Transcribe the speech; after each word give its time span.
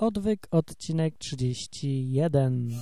Odwyk, 0.00 0.46
odcinek 0.50 1.14
31. 1.18 2.74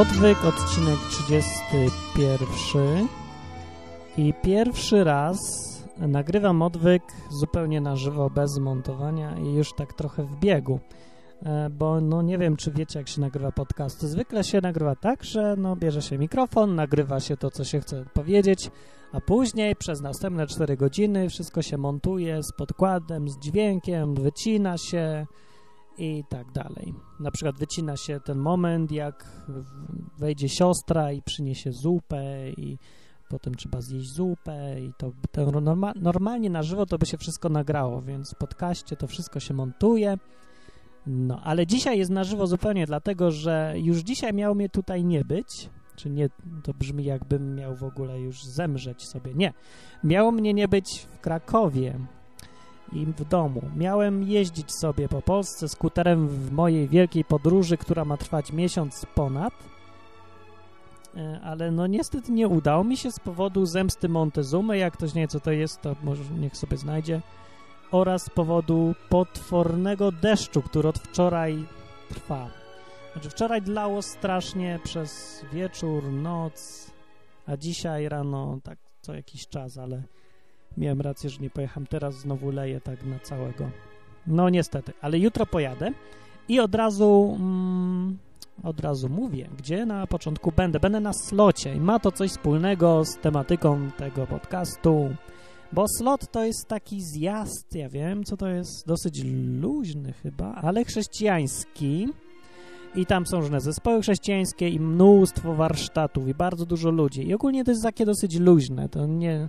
Odwyk, 0.00 0.44
odcinek 0.44 0.98
31. 1.08 3.08
I 4.18 4.34
pierwszy 4.42 5.04
raz 5.04 5.38
nagrywam 5.98 6.62
odwyk 6.62 7.02
zupełnie 7.30 7.80
na 7.80 7.96
żywo, 7.96 8.30
bez 8.30 8.50
zmontowania 8.50 9.38
i 9.38 9.54
już 9.54 9.72
tak 9.72 9.92
trochę 9.92 10.24
w 10.24 10.36
biegu. 10.36 10.80
E, 11.42 11.70
Bo 11.70 12.00
no 12.00 12.22
nie 12.22 12.38
wiem, 12.38 12.56
czy 12.56 12.70
wiecie, 12.70 12.98
jak 12.98 13.08
się 13.08 13.20
nagrywa 13.20 13.52
podcasty. 13.52 14.08
Zwykle 14.08 14.44
się 14.44 14.60
nagrywa 14.60 14.94
tak, 14.94 15.24
że 15.24 15.54
no 15.58 15.76
bierze 15.76 16.02
się 16.02 16.18
mikrofon, 16.18 16.74
nagrywa 16.74 17.20
się 17.20 17.36
to, 17.36 17.50
co 17.50 17.64
się 17.64 17.80
chce 17.80 18.04
powiedzieć, 18.14 18.70
a 19.12 19.20
później 19.20 19.76
przez 19.76 20.00
następne 20.00 20.46
4 20.46 20.76
godziny 20.76 21.28
wszystko 21.28 21.62
się 21.62 21.78
montuje 21.78 22.42
z 22.42 22.52
podkładem, 22.52 23.28
z 23.28 23.38
dźwiękiem, 23.38 24.14
wycina 24.14 24.78
się 24.78 25.26
i 25.98 26.24
tak 26.28 26.52
dalej. 26.52 26.94
Na 27.20 27.30
przykład 27.30 27.58
wycina 27.58 27.96
się 27.96 28.20
ten 28.20 28.38
moment, 28.38 28.92
jak 28.92 29.46
wejdzie 30.18 30.48
siostra 30.48 31.12
i 31.12 31.22
przyniesie 31.22 31.72
zupę 31.72 32.50
i 32.50 32.78
potem 33.28 33.54
trzeba 33.54 33.80
zjeść 33.80 34.12
zupę 34.12 34.80
i 34.80 34.92
to, 34.98 35.12
to 35.32 35.60
norma, 35.60 35.92
normalnie 35.96 36.50
na 36.50 36.62
żywo 36.62 36.86
to 36.86 36.98
by 36.98 37.06
się 37.06 37.18
wszystko 37.18 37.48
nagrało, 37.48 38.02
więc 38.02 38.34
w 38.34 38.38
podcaście 38.38 38.96
to 38.96 39.06
wszystko 39.06 39.40
się 39.40 39.54
montuje. 39.54 40.18
No, 41.06 41.40
ale 41.44 41.66
dzisiaj 41.66 41.98
jest 41.98 42.10
na 42.10 42.24
żywo 42.24 42.46
zupełnie 42.46 42.86
dlatego, 42.86 43.30
że 43.30 43.74
już 43.76 43.98
dzisiaj 43.98 44.32
miało 44.32 44.54
mnie 44.54 44.68
tutaj 44.68 45.04
nie 45.04 45.24
być, 45.24 45.70
czy 45.96 46.10
nie, 46.10 46.28
to 46.62 46.74
brzmi 46.74 47.04
jakbym 47.04 47.54
miał 47.54 47.76
w 47.76 47.84
ogóle 47.84 48.20
już 48.20 48.44
zemrzeć 48.44 49.08
sobie. 49.08 49.34
Nie, 49.34 49.52
miało 50.04 50.32
mnie 50.32 50.54
nie 50.54 50.68
być 50.68 51.06
w 51.10 51.20
Krakowie, 51.20 51.98
i 52.92 53.06
w 53.06 53.28
domu. 53.28 53.62
Miałem 53.76 54.22
jeździć 54.22 54.72
sobie 54.72 55.08
po 55.08 55.22
Polsce 55.22 55.68
skuterem 55.68 56.28
w 56.28 56.52
mojej 56.52 56.88
wielkiej 56.88 57.24
podróży, 57.24 57.76
która 57.76 58.04
ma 58.04 58.16
trwać 58.16 58.52
miesiąc 58.52 59.06
ponad, 59.14 59.52
E, 61.16 61.40
ale 61.40 61.70
no 61.70 61.86
niestety 61.86 62.32
nie 62.32 62.48
udało 62.48 62.84
mi 62.84 62.96
się 62.96 63.12
z 63.12 63.20
powodu 63.20 63.66
zemsty 63.66 64.08
Montezumy, 64.08 64.78
jak 64.78 64.94
ktoś 64.94 65.14
nie 65.14 65.22
wie 65.22 65.28
co 65.28 65.40
to 65.40 65.50
jest, 65.50 65.80
to 65.80 65.96
może 66.02 66.24
niech 66.24 66.56
sobie 66.56 66.76
znajdzie, 66.76 67.22
oraz 67.90 68.22
z 68.22 68.30
powodu 68.30 68.94
potwornego 69.08 70.12
deszczu, 70.12 70.62
który 70.62 70.88
od 70.88 70.98
wczoraj 70.98 71.64
trwa. 72.08 72.50
Znaczy 73.12 73.30
wczoraj 73.30 73.62
dlało 73.62 74.02
strasznie 74.02 74.80
przez 74.84 75.42
wieczór, 75.52 76.04
noc, 76.12 76.90
a 77.46 77.56
dzisiaj 77.56 78.08
rano 78.08 78.58
tak 78.62 78.78
co 79.00 79.14
jakiś 79.14 79.48
czas, 79.48 79.78
ale 79.78 80.02
miałem 80.78 81.00
rację, 81.00 81.30
że 81.30 81.40
nie 81.40 81.50
pojechałem. 81.50 81.86
Teraz 81.86 82.14
znowu 82.14 82.50
leję 82.50 82.80
tak 82.80 83.04
na 83.04 83.18
całego. 83.18 83.70
No 84.26 84.48
niestety, 84.48 84.92
ale 85.00 85.18
jutro 85.18 85.46
pojadę 85.46 85.90
i 86.48 86.60
od 86.60 86.74
razu 86.74 87.36
mm, 87.40 88.18
od 88.62 88.80
razu 88.80 89.08
mówię, 89.08 89.48
gdzie 89.58 89.86
na 89.86 90.06
początku 90.06 90.52
będę. 90.52 90.80
Będę 90.80 91.00
na 91.00 91.12
slocie 91.12 91.74
i 91.74 91.80
ma 91.80 91.98
to 91.98 92.12
coś 92.12 92.30
wspólnego 92.30 93.04
z 93.04 93.16
tematyką 93.16 93.90
tego 93.90 94.26
podcastu, 94.26 95.10
bo 95.72 95.84
slot 95.98 96.30
to 96.30 96.44
jest 96.44 96.68
taki 96.68 97.02
zjazd, 97.02 97.74
ja 97.74 97.88
wiem, 97.88 98.24
co 98.24 98.36
to 98.36 98.48
jest, 98.48 98.86
dosyć 98.86 99.22
luźny 99.60 100.12
chyba, 100.12 100.54
ale 100.54 100.84
chrześcijański 100.84 102.08
i 102.94 103.06
tam 103.06 103.26
są 103.26 103.40
różne 103.40 103.60
zespoły 103.60 104.02
chrześcijańskie 104.02 104.68
i 104.68 104.80
mnóstwo 104.80 105.54
warsztatów 105.54 106.28
i 106.28 106.34
bardzo 106.34 106.66
dużo 106.66 106.90
ludzi 106.90 107.28
i 107.28 107.34
ogólnie 107.34 107.64
to 107.64 107.70
jest 107.70 107.82
takie 107.82 108.06
dosyć 108.06 108.38
luźne, 108.38 108.88
to 108.88 109.06
nie 109.06 109.48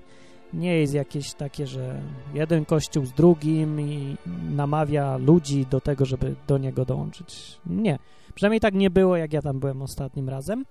nie 0.54 0.80
jest 0.80 0.94
jakieś 0.94 1.34
takie, 1.34 1.68
że 1.68 2.02
jeden 2.34 2.66
kościół 2.66 3.06
z 3.06 3.12
drugim 3.12 3.82
i 3.82 4.18
namawia 4.50 5.18
ludzi 5.18 5.66
do 5.66 5.82
tego, 5.82 6.06
żeby 6.06 6.36
do 6.48 6.58
niego 6.58 6.86
dołączyć. 6.86 7.60
Nie. 7.66 8.00
Przynajmniej 8.36 8.60
tak 8.60 8.74
nie 8.74 8.90
było, 8.90 9.18
jak 9.18 9.34
ja 9.34 9.42
tam 9.42 9.60
byłem 9.60 9.82
ostatnim 9.82 10.30
razem. 10.30 10.66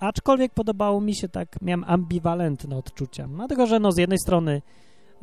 Aczkolwiek 0.00 0.54
podobało 0.54 1.00
mi 1.00 1.16
się 1.16 1.28
tak, 1.28 1.62
miałem 1.62 1.84
ambiwalentne 1.86 2.76
odczucia. 2.76 3.28
Dlatego, 3.28 3.66
że 3.66 3.80
no 3.80 3.92
z 3.92 3.98
jednej 3.98 4.18
strony 4.18 4.62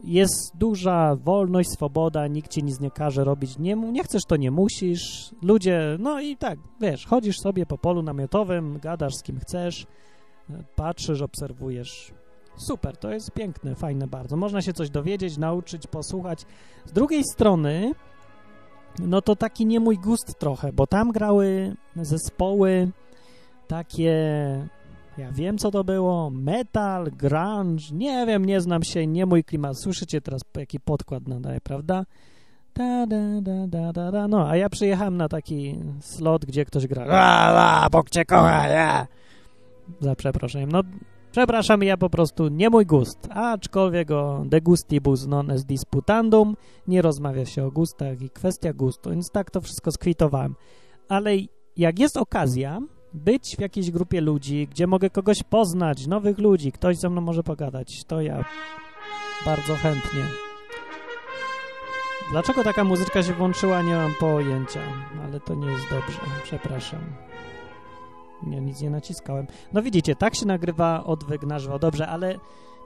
jest 0.04 0.52
duża 0.56 1.16
wolność, 1.16 1.70
swoboda, 1.70 2.28
nikt 2.28 2.52
ci 2.52 2.64
nic 2.64 2.80
nie 2.80 2.92
każe 2.92 3.24
robić. 3.24 3.60
Nie, 3.60 3.76
nie 3.76 4.04
chcesz, 4.04 4.26
to 4.28 4.36
nie 4.36 4.52
musisz. 4.52 5.32
Ludzie, 5.42 5.98
no 6.00 6.22
i 6.22 6.38
tak, 6.38 6.60
wiesz, 6.82 7.06
chodzisz 7.06 7.36
sobie 7.44 7.66
po 7.66 7.78
polu 7.78 8.02
namiotowym, 8.02 8.80
gadasz 8.80 9.14
z 9.14 9.24
kim 9.24 9.40
chcesz, 9.40 9.88
patrzysz, 10.76 11.22
obserwujesz 11.22 12.14
Super, 12.58 12.98
to 12.98 13.12
jest 13.12 13.32
piękne, 13.32 13.76
fajne 13.76 14.08
bardzo. 14.08 14.38
Można 14.38 14.62
się 14.62 14.74
coś 14.74 14.90
dowiedzieć, 14.90 15.38
nauczyć, 15.38 15.88
posłuchać. 15.88 16.46
Z 16.86 16.92
drugiej 16.92 17.24
strony, 17.24 17.94
no 19.00 19.22
to 19.22 19.36
taki 19.36 19.66
nie 19.66 19.80
mój 19.80 19.98
gust 19.98 20.40
trochę, 20.40 20.74
bo 20.74 20.88
tam 20.88 21.12
grały 21.12 21.76
zespoły 21.96 22.92
takie, 23.68 24.14
ja 25.18 25.32
wiem 25.32 25.58
co 25.58 25.72
to 25.72 25.84
było, 25.84 26.30
metal, 26.30 27.12
grunge, 27.12 27.84
nie 27.92 28.26
wiem, 28.26 28.46
nie 28.46 28.62
znam 28.62 28.84
się, 28.84 29.08
nie 29.08 29.26
mój 29.26 29.44
klimat. 29.44 29.80
Słyszycie 29.80 30.22
teraz 30.22 30.42
jaki 30.58 30.80
podkład 30.80 31.28
nadaje, 31.28 31.62
prawda? 31.62 32.06
Da, 32.76 33.08
da, 33.08 33.42
da, 33.42 33.68
da, 33.68 33.94
da, 33.94 34.12
da. 34.12 34.28
No, 34.28 34.50
a 34.50 34.56
ja 34.56 34.70
przyjechałem 34.70 35.18
na 35.18 35.30
taki 35.30 35.80
slot, 36.00 36.46
gdzie 36.46 36.66
ktoś 36.66 36.88
gra 36.88 37.04
la, 37.04 37.50
la, 37.50 37.90
Bóg 37.90 38.10
cię 38.10 38.26
kocha, 38.26 38.68
ja. 38.68 39.08
Za 40.00 40.16
przeproszeniem. 40.16 40.72
No, 40.72 40.82
Przepraszam, 41.32 41.84
ja 41.84 41.98
po 41.98 42.10
prostu 42.10 42.48
nie 42.48 42.70
mój 42.70 42.86
gust, 42.86 43.28
aczkolwiek 43.30 44.12
o 44.12 44.44
de 44.46 44.62
gustibus 44.62 45.28
non 45.28 45.52
est 45.52 45.66
disputandum 45.66 46.56
nie 46.88 47.02
rozmawia 47.02 47.46
się 47.46 47.66
o 47.66 47.72
gustach 47.72 48.22
i 48.22 48.30
kwestia 48.30 48.74
gustu, 48.74 49.10
więc 49.10 49.32
tak 49.32 49.52
to 49.52 49.62
wszystko 49.62 49.92
skwitowałem. 49.92 50.56
Ale 51.10 51.32
jak 51.78 52.00
jest 52.00 52.18
okazja 52.18 52.80
być 53.14 53.56
w 53.56 53.60
jakiejś 53.60 53.92
grupie 53.92 54.22
ludzi, 54.22 54.68
gdzie 54.72 54.88
mogę 54.88 55.10
kogoś 55.10 55.44
poznać, 55.44 56.08
nowych 56.08 56.40
ludzi, 56.40 56.72
ktoś 56.72 56.98
ze 56.98 57.10
mną 57.10 57.22
może 57.22 57.44
pogadać, 57.44 58.04
to 58.04 58.22
ja 58.22 58.46
bardzo 59.46 59.76
chętnie. 59.76 60.24
Dlaczego 62.32 62.64
taka 62.64 62.84
muzyczka 62.84 63.24
się 63.24 63.34
włączyła, 63.34 63.82
nie 63.82 63.94
mam 63.94 64.14
pojęcia, 64.20 64.82
ale 65.24 65.40
to 65.40 65.56
nie 65.56 65.68
jest 65.68 65.90
dobrze, 65.90 66.20
przepraszam. 66.44 67.00
Nie, 68.44 68.62
nic 68.62 68.82
nie 68.82 68.90
naciskałem. 68.90 69.48
No 69.74 69.82
widzicie, 69.82 70.16
tak 70.16 70.36
się 70.36 70.46
nagrywa 70.46 71.04
odwyk 71.04 71.44
na 71.44 71.60
żywo. 71.60 71.80
Dobrze, 71.80 72.08
ale 72.08 72.36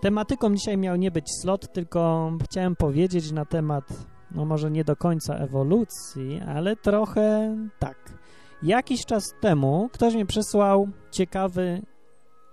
tematyką 0.01 0.55
dzisiaj 0.55 0.77
miał 0.77 0.95
nie 0.95 1.11
być 1.11 1.25
slot, 1.41 1.73
tylko 1.73 2.31
chciałem 2.43 2.75
powiedzieć 2.75 3.31
na 3.31 3.45
temat, 3.45 3.83
no 4.31 4.45
może 4.45 4.71
nie 4.71 4.83
do 4.83 4.95
końca 4.95 5.35
ewolucji, 5.35 6.41
ale 6.47 6.75
trochę 6.75 7.57
tak. 7.79 8.19
Jakiś 8.63 9.05
czas 9.05 9.23
temu 9.41 9.89
ktoś 9.93 10.15
mi 10.15 10.25
przysłał 10.25 10.87
ciekawy 11.11 11.81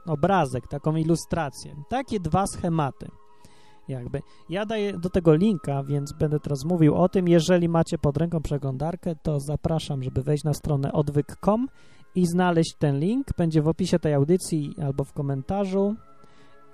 obrazek, 0.07 0.69
taką 0.69 0.97
ilustrację. 0.97 1.75
Takie 1.89 2.21
dwa 2.21 2.47
schematy. 2.47 3.09
Jakby. 3.89 4.23
Ja 4.49 4.67
daję 4.67 4.99
do 4.99 5.11
tego 5.11 5.35
linka, 5.35 5.83
więc 5.83 6.13
będę 6.13 6.41
teraz 6.41 6.65
mówił 6.65 6.95
o 6.95 7.09
tym. 7.09 7.29
Jeżeli 7.29 7.69
macie 7.69 7.99
pod 7.99 8.17
ręką 8.17 8.43
przeglądarkę, 8.43 9.15
to 9.23 9.41
zapraszam, 9.41 10.03
żeby 10.03 10.23
wejść 10.23 10.45
na 10.45 10.55
stronę 10.55 10.93
odwyk.com 10.93 11.69
i 12.15 12.27
znaleźć 12.27 12.75
ten 12.79 12.99
link. 12.99 13.27
Będzie 13.37 13.63
w 13.63 13.69
opisie 13.69 13.99
tej 13.99 14.15
audycji 14.15 14.75
albo 14.83 15.05
w 15.05 15.13
komentarzu 15.13 15.95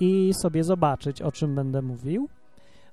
i 0.01 0.35
sobie 0.35 0.65
zobaczyć, 0.65 1.23
o 1.23 1.33
czym 1.33 1.55
będę 1.55 1.83
mówił, 1.83 2.29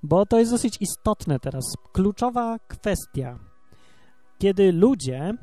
bo 0.03 0.25
to 0.25 0.39
jest 0.39 0.51
dosyć 0.51 0.77
istotne 0.81 1.39
teraz. 1.39 1.63
Kluczowa 1.91 2.57
kwestia. 2.67 3.39
Kiedy 4.39 4.71
ludzie 4.71 5.33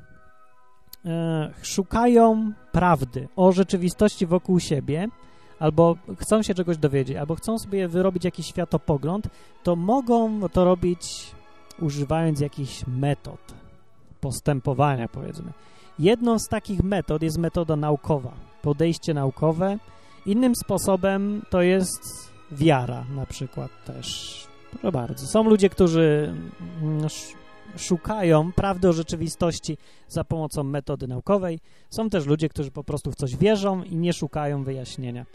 e, 1.04 1.50
szukają 1.62 2.52
prawdy 2.72 3.28
o 3.36 3.52
rzeczywistości 3.52 4.26
wokół 4.26 4.60
siebie, 4.60 5.08
albo 5.58 5.96
chcą 6.18 6.42
się 6.42 6.54
czegoś 6.54 6.76
dowiedzieć, 6.76 7.16
albo 7.16 7.34
chcą 7.34 7.58
sobie 7.58 7.88
wyrobić 7.88 8.24
jakiś 8.24 8.46
światopogląd, 8.46 9.28
to 9.62 9.76
mogą 9.76 10.48
to 10.48 10.64
robić 10.64 11.32
używając 11.80 12.40
jakichś 12.40 12.86
metod 12.86 13.54
postępowania, 14.20 15.08
powiedzmy. 15.08 15.52
Jedną 16.02 16.38
z 16.38 16.48
takich 16.48 16.82
metod 16.82 17.22
jest 17.22 17.38
metoda 17.38 17.76
naukowa, 17.76 18.32
podejście 18.62 19.14
naukowe. 19.14 19.78
Innym 20.26 20.54
sposobem 20.54 21.42
to 21.50 21.62
jest 21.62 22.00
wiara 22.52 23.04
na 23.14 23.26
przykład 23.26 23.70
też. 23.84 24.38
Proszę 24.70 24.92
bardzo. 24.92 25.26
Są 25.26 25.44
ludzie, 25.44 25.68
którzy 25.68 26.34
mm, 26.82 27.08
szukają 27.76 28.52
prawdy 28.52 28.88
o 28.88 28.92
rzeczywistości 28.92 29.78
za 30.08 30.24
pomocą 30.24 30.62
metody 30.62 31.08
naukowej. 31.08 31.60
Są 31.90 32.10
też 32.10 32.26
ludzie, 32.26 32.48
którzy 32.48 32.70
po 32.70 32.84
prostu 32.84 33.12
w 33.12 33.16
coś 33.16 33.36
wierzą 33.36 33.82
i 33.82 33.96
nie 33.96 34.12
szukają 34.12 34.64
wyjaśnienia. 34.64 35.26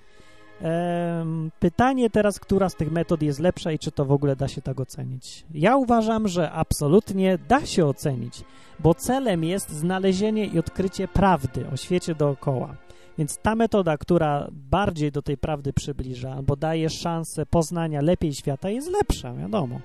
Pytanie 1.60 2.10
teraz, 2.10 2.40
która 2.40 2.70
z 2.70 2.76
tych 2.76 2.92
metod 2.92 3.22
jest 3.22 3.40
lepsza 3.40 3.72
i 3.72 3.80
czy 3.80 3.92
to 3.92 4.06
w 4.06 4.12
ogóle 4.12 4.36
da 4.36 4.48
się 4.48 4.62
tak 4.62 4.80
ocenić? 4.80 5.46
Ja 5.54 5.76
uważam, 5.76 6.28
że 6.28 6.52
absolutnie 6.52 7.38
da 7.48 7.66
się 7.66 7.86
ocenić, 7.86 8.44
bo 8.80 8.94
celem 8.94 9.44
jest 9.44 9.70
znalezienie 9.70 10.46
i 10.46 10.60
odkrycie 10.60 11.08
prawdy 11.08 11.66
o 11.74 11.78
świecie 11.78 12.16
dookoła. 12.16 12.76
Więc 13.18 13.38
ta 13.38 13.56
metoda, 13.56 13.98
która 13.98 14.48
bardziej 14.52 15.12
do 15.12 15.22
tej 15.22 15.38
prawdy 15.38 15.74
przybliża, 15.74 16.34
albo 16.34 16.56
daje 16.56 16.90
szansę 16.90 17.46
poznania 17.46 18.02
lepiej 18.02 18.34
świata, 18.34 18.70
jest 18.70 18.92
lepsza, 18.92 19.34
wiadomo. 19.34 19.80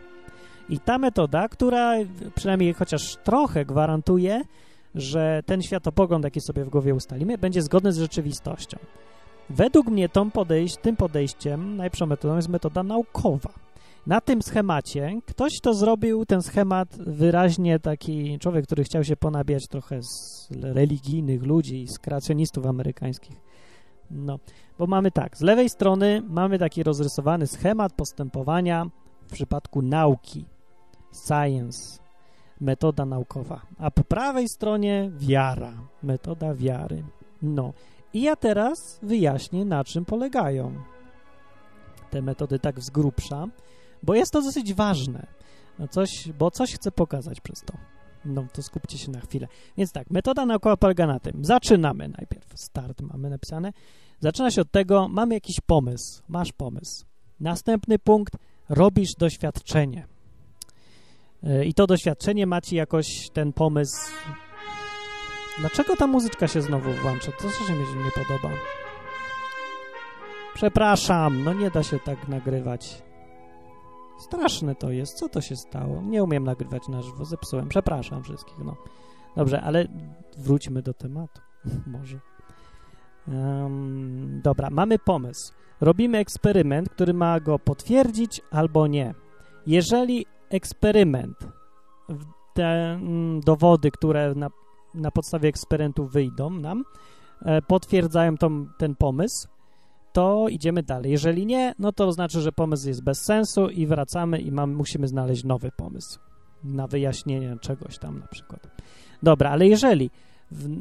I 0.69 0.79
ta 0.79 0.99
metoda, 0.99 1.49
która 1.49 1.93
przynajmniej 2.35 2.75
chociaż 2.75 3.17
trochę 3.17 3.65
gwarantuje, 3.65 4.43
że 4.95 5.43
ten 5.47 5.63
światopogląd, 5.63 6.25
jaki 6.25 6.41
sobie 6.41 6.65
w 6.65 6.69
głowie 6.69 6.95
ustalimy, 6.95 7.39
będzie 7.39 7.63
zgodny 7.63 7.93
z 7.93 7.99
rzeczywistością. 7.99 8.79
Według 9.55 9.87
mnie 9.87 10.09
tą 10.09 10.31
tym 10.83 10.97
podejściem 10.97 11.77
najlepszą 11.77 12.07
metodą 12.07 12.37
jest 12.37 12.49
metoda 12.49 12.83
naukowa. 12.83 13.51
Na 14.07 14.21
tym 14.21 14.43
schemacie 14.43 15.19
ktoś 15.27 15.61
to 15.61 15.75
zrobił, 15.75 16.27
ten 16.27 16.43
schemat 16.43 16.97
wyraźnie 16.97 17.79
taki 17.79 18.39
człowiek, 18.39 18.67
który 18.67 18.85
chciał 18.85 19.05
się 19.05 19.17
ponabiać 19.17 19.69
trochę 19.69 20.03
z 20.03 20.49
religijnych 20.63 21.43
ludzi, 21.43 21.87
z 21.89 21.99
kreacjonistów 21.99 22.67
amerykańskich. 22.67 23.37
No, 24.11 24.39
bo 24.79 24.87
mamy 24.87 25.11
tak, 25.11 25.37
z 25.37 25.41
lewej 25.41 25.69
strony 25.69 26.23
mamy 26.29 26.59
taki 26.59 26.83
rozrysowany 26.83 27.47
schemat 27.47 27.93
postępowania 27.93 28.87
w 29.27 29.33
przypadku 29.33 29.83
nauki, 29.83 30.45
science, 31.27 31.99
metoda 32.61 33.05
naukowa, 33.05 33.61
a 33.79 33.91
po 33.91 34.05
prawej 34.05 34.49
stronie 34.49 35.11
wiara, 35.17 35.73
metoda 36.03 36.55
wiary. 36.55 37.05
No, 37.43 37.73
i 38.15 38.23
ja 38.23 38.37
teraz 38.37 38.99
wyjaśnię, 39.03 39.65
na 39.65 39.85
czym 39.85 40.05
polegają 40.05 40.75
te 42.11 42.23
metody 42.23 42.59
tak 42.59 42.81
z 42.81 42.91
grubsza, 42.91 43.47
bo 44.03 44.15
jest 44.15 44.33
to 44.33 44.43
dosyć 44.43 44.75
ważne, 44.75 45.27
no 45.79 45.89
coś, 45.89 46.29
bo 46.39 46.51
coś 46.51 46.75
chcę 46.75 46.91
pokazać 46.91 47.41
przez 47.41 47.61
to. 47.61 47.75
No, 48.25 48.47
to 48.53 48.63
skupcie 48.63 48.99
się 48.99 49.11
na 49.11 49.21
chwilę. 49.21 49.49
Więc 49.77 49.93
tak, 49.93 50.11
metoda 50.11 50.47
naukowa 50.47 50.77
polega 50.77 51.07
na 51.07 51.21
tym. 51.21 51.45
Zaczynamy 51.45 52.09
najpierw. 52.09 52.47
Start 52.55 53.01
mamy 53.01 53.31
napisane. 53.31 53.73
Zaczyna 54.21 54.51
się 54.51 54.61
od 54.61 54.71
tego, 54.71 55.09
mamy 55.09 55.35
jakiś 55.35 55.61
pomysł. 55.67 56.23
Masz 56.29 56.53
pomysł. 56.53 57.05
Następny 57.41 57.99
punkt, 57.99 58.37
robisz 58.69 59.15
doświadczenie. 59.19 60.07
E, 61.43 61.65
I 61.65 61.75
to 61.75 61.87
doświadczenie 61.87 62.47
macie 62.47 62.77
jakoś 62.77 63.07
ten 63.33 63.53
pomysł 63.53 63.97
Dlaczego 65.59 65.97
ta 65.97 66.07
muzyczka 66.07 66.49
się 66.49 66.63
znowu 66.63 66.93
włącza? 66.93 67.33
To 67.33 67.47
mi 67.47 67.87
się 67.87 67.97
nie 68.05 68.11
podoba. 68.11 68.55
Przepraszam, 70.55 71.45
no 71.45 71.53
nie 71.53 71.71
da 71.71 71.83
się 71.83 71.99
tak 71.99 72.29
nagrywać. 72.29 73.03
Straszne 74.19 74.75
to 74.75 74.91
jest. 74.91 75.19
Co 75.19 75.29
to 75.29 75.41
się 75.41 75.57
stało? 75.57 76.03
Nie 76.03 76.25
umiem 76.25 76.45
nagrywać 76.45 76.89
na 76.89 77.03
żywo, 77.03 77.25
zepsułem. 77.25 77.69
Przepraszam 77.69 78.23
wszystkich, 78.23 78.59
no. 78.59 78.77
Dobrze, 79.37 79.63
ale 79.63 79.89
wróćmy 80.39 80.83
do 80.83 80.95
tematu. 80.95 81.41
Może. 81.87 82.21
Um, 83.29 84.41
dobra, 84.45 84.71
mamy 84.71 84.99
pomysł. 84.99 85.53
Robimy 85.81 86.19
eksperyment, 86.19 86.89
który 86.89 87.15
ma 87.15 87.41
go 87.41 87.59
potwierdzić 87.59 88.41
albo 88.51 88.87
nie. 88.87 89.15
Jeżeli 89.67 90.27
eksperyment, 90.51 91.39
te 92.55 92.93
mm, 92.93 93.41
dowody, 93.41 93.91
które 93.91 94.35
na 94.35 94.51
na 94.95 95.11
podstawie 95.11 95.49
eksperymentów 95.49 96.13
wyjdą 96.13 96.51
nam, 96.51 96.85
e, 97.43 97.63
potwierdzają 97.63 98.37
tą, 98.37 98.67
ten 98.79 98.95
pomysł, 98.95 99.49
to 100.13 100.49
idziemy 100.49 100.83
dalej. 100.83 101.13
Jeżeli 101.13 101.47
nie, 101.47 101.75
no 101.79 101.93
to 101.93 102.13
znaczy, 102.13 102.41
że 102.41 102.53
pomysł 102.53 102.89
jest 102.89 103.03
bez 103.03 103.25
sensu 103.25 103.69
i 103.69 103.87
wracamy 103.87 104.41
i 104.41 104.53
musimy 104.53 105.09
znaleźć 105.09 105.45
nowy 105.45 105.71
pomysł 105.77 106.19
na 106.65 106.87
wyjaśnienie 106.87 107.57
czegoś 107.61 107.99
tam 107.99 108.19
na 108.19 108.27
przykład. 108.27 108.67
Dobra, 109.23 109.51
ale 109.51 109.69
jeżeli, 109.69 110.11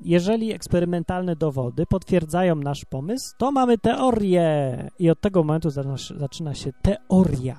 jeżeli 0.06 0.52
eksperymentalne 0.52 1.36
dowody 1.36 1.86
potwierdzają 1.86 2.56
nasz 2.56 2.86
pomysł, 2.86 3.36
to 3.38 3.52
mamy 3.52 3.78
teorię 3.78 4.78
i 5.00 5.10
od 5.10 5.22
tego 5.22 5.44
momentu 5.44 5.70
zaczyna 6.18 6.54
się 6.54 6.72
teoria. 6.82 7.56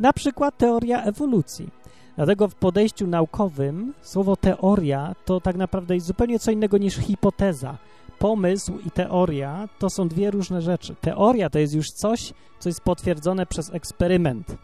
Na 0.00 0.12
przykład 0.12 0.58
teoria 0.58 1.02
ewolucji. 1.02 1.81
Dlatego 2.16 2.48
w 2.48 2.54
podejściu 2.54 3.06
naukowym 3.06 3.94
słowo 4.02 4.36
teoria 4.36 5.14
to 5.24 5.40
tak 5.40 5.56
naprawdę 5.56 5.94
jest 5.94 6.06
zupełnie 6.06 6.38
co 6.38 6.50
innego 6.50 6.78
niż 6.78 6.96
hipoteza. 6.96 7.78
Pomysł 8.18 8.78
i 8.86 8.90
teoria 8.90 9.68
to 9.78 9.90
są 9.90 10.08
dwie 10.08 10.30
różne 10.30 10.62
rzeczy. 10.62 10.94
Teoria 11.00 11.50
to 11.50 11.58
jest 11.58 11.74
już 11.74 11.90
coś, 11.90 12.32
co 12.58 12.68
jest 12.68 12.80
potwierdzone 12.80 13.46
przez 13.46 13.74
eksperyment. 13.74 14.56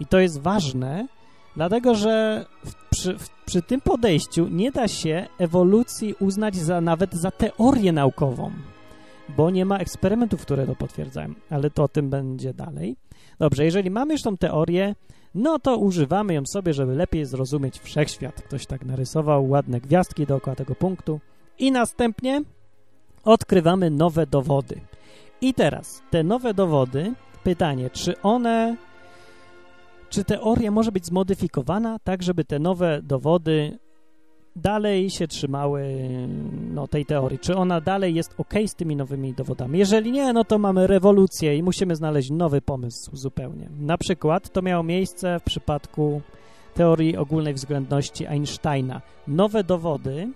I 0.00 0.06
to 0.06 0.18
jest 0.18 0.40
ważne, 0.40 1.08
dlatego 1.56 1.94
że 1.94 2.46
przy, 2.90 3.16
przy 3.46 3.62
tym 3.62 3.80
podejściu 3.80 4.48
nie 4.48 4.72
da 4.72 4.88
się 4.88 5.26
ewolucji 5.38 6.14
uznać 6.20 6.56
za 6.56 6.80
nawet 6.80 7.14
za 7.14 7.30
teorię 7.30 7.92
naukową, 7.92 8.50
bo 9.36 9.50
nie 9.50 9.64
ma 9.64 9.78
eksperymentów, 9.78 10.42
które 10.42 10.66
to 10.66 10.76
potwierdzają, 10.76 11.34
ale 11.50 11.70
to 11.70 11.82
o 11.82 11.88
tym 11.88 12.10
będzie 12.10 12.54
dalej. 12.54 12.96
Dobrze, 13.38 13.64
jeżeli 13.64 13.90
mamy 13.90 14.12
już 14.12 14.22
tą 14.22 14.36
teorię, 14.36 14.94
no 15.34 15.58
to 15.58 15.76
używamy 15.76 16.34
ją 16.34 16.46
sobie, 16.46 16.74
żeby 16.74 16.94
lepiej 16.94 17.24
zrozumieć 17.26 17.78
wszechświat. 17.78 18.42
Ktoś 18.42 18.66
tak 18.66 18.84
narysował 18.84 19.48
ładne 19.48 19.80
gwiazdki 19.80 20.26
dookoła 20.26 20.56
tego 20.56 20.74
punktu. 20.74 21.20
I 21.58 21.72
następnie 21.72 22.42
odkrywamy 23.24 23.90
nowe 23.90 24.26
dowody. 24.26 24.80
I 25.40 25.54
teraz 25.54 26.02
te 26.10 26.22
nowe 26.22 26.54
dowody, 26.54 27.14
pytanie, 27.44 27.90
czy 27.90 28.22
one, 28.22 28.76
czy 30.08 30.24
teoria 30.24 30.70
może 30.70 30.92
być 30.92 31.06
zmodyfikowana 31.06 31.98
tak, 32.04 32.22
żeby 32.22 32.44
te 32.44 32.58
nowe 32.58 33.00
dowody 33.02 33.78
dalej 34.60 35.10
się 35.10 35.28
trzymały 35.28 35.98
no, 36.74 36.88
tej 36.88 37.06
teorii, 37.06 37.38
czy 37.38 37.56
ona 37.56 37.80
dalej 37.80 38.14
jest 38.14 38.34
ok 38.38 38.54
z 38.66 38.74
tymi 38.74 38.96
nowymi 38.96 39.34
dowodami. 39.34 39.78
Jeżeli 39.78 40.12
nie, 40.12 40.32
no 40.32 40.44
to 40.44 40.58
mamy 40.58 40.86
rewolucję 40.86 41.56
i 41.56 41.62
musimy 41.62 41.96
znaleźć 41.96 42.30
nowy 42.30 42.62
pomysł 42.62 43.16
zupełnie. 43.16 43.70
Na 43.80 43.98
przykład 43.98 44.52
to 44.52 44.62
miało 44.62 44.82
miejsce 44.82 45.38
w 45.40 45.42
przypadku 45.42 46.20
teorii 46.74 47.16
ogólnej 47.16 47.54
względności 47.54 48.26
Einsteina. 48.26 49.00
Nowe 49.28 49.64
dowody 49.64 50.32